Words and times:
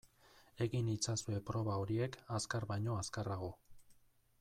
Egin 0.65 0.89
itzazue 0.93 1.41
proba 1.51 1.77
horiek 1.83 2.19
azkar 2.39 2.69
baino 2.75 3.01
azkarrago. 3.05 3.53